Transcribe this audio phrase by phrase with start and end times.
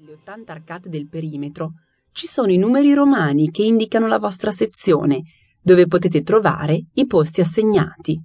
[0.00, 1.72] Nelle 80 arcate del perimetro
[2.12, 5.22] ci sono i numeri romani che indicano la vostra sezione,
[5.60, 8.16] dove potete trovare i posti assegnati.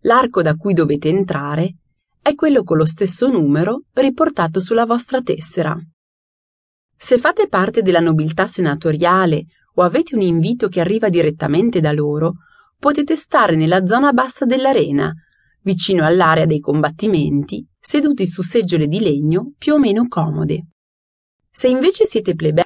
[0.00, 1.76] L'arco da cui dovete entrare
[2.20, 5.74] è quello con lo stesso numero riportato sulla vostra tessera.
[6.98, 9.46] Se fate parte della nobiltà senatoriale
[9.76, 12.34] o avete un invito che arriva direttamente da loro,
[12.78, 15.14] potete stare nella zona bassa dell'arena,
[15.62, 20.66] vicino all'area dei combattimenti, seduti su seggiole di legno più o meno comode.
[21.50, 22.64] Se invece siete plebei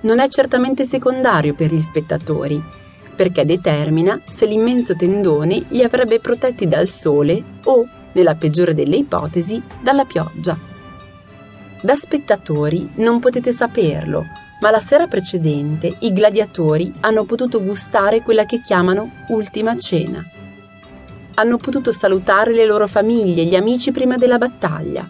[0.00, 2.62] non è certamente secondario per gli spettatori,
[3.14, 9.60] perché determina se l'immenso tendone li avrebbe protetti dal sole o, nella peggiore delle ipotesi,
[9.82, 10.58] dalla pioggia.
[11.80, 14.24] Da spettatori non potete saperlo,
[14.60, 20.24] ma la sera precedente i gladiatori hanno potuto gustare quella che chiamano ultima cena.
[21.34, 25.08] Hanno potuto salutare le loro famiglie e gli amici prima della battaglia.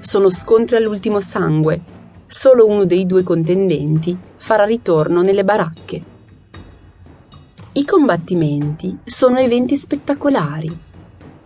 [0.00, 1.80] Sono scontri all'ultimo sangue,
[2.26, 6.02] solo uno dei due contendenti farà ritorno nelle baracche.
[7.72, 10.76] I combattimenti sono eventi spettacolari.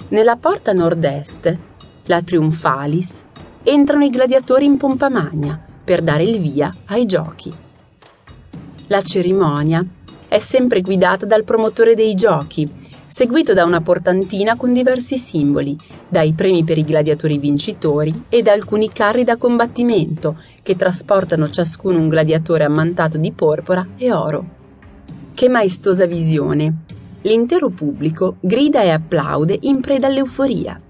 [0.08, 1.58] Nella porta nord-est,
[2.04, 3.24] la Triumphalis,
[3.62, 7.52] entrano i gladiatori in pompa magna per dare il via ai giochi.
[8.86, 9.84] La cerimonia
[10.28, 12.79] è sempre guidata dal promotore dei giochi
[13.10, 15.76] seguito da una portantina con diversi simboli,
[16.09, 21.98] dai premi per i gladiatori vincitori e da alcuni carri da combattimento che trasportano ciascuno
[21.98, 24.59] un gladiatore ammantato di porpora e oro.
[25.34, 26.84] Che maestosa visione!
[27.22, 30.80] L'intero pubblico grida e applaude in preda all'euforia.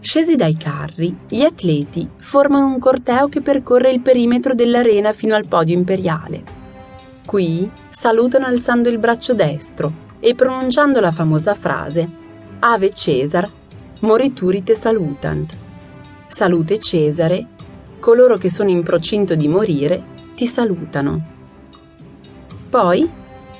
[0.00, 5.46] Scesi dai carri, gli atleti formano un corteo che percorre il perimetro dell'arena fino al
[5.46, 6.42] podio imperiale.
[7.26, 12.08] Qui salutano alzando il braccio destro, e pronunciando la famosa frase
[12.60, 13.46] Ave Cesar,
[14.00, 15.54] morituri te salutant.
[16.28, 17.46] Salute Cesare,
[18.00, 20.02] coloro che sono in procinto di morire
[20.34, 21.22] ti salutano.
[22.70, 23.06] Poi,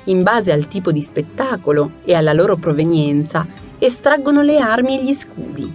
[0.05, 3.45] in base al tipo di spettacolo e alla loro provenienza,
[3.77, 5.71] estraggono le armi e gli scudi.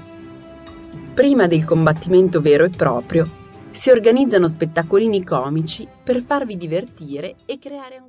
[1.15, 3.31] Prima del combattimento vero e proprio,
[3.71, 8.09] si organizzano spettacolini comici per farvi divertire e creare ancora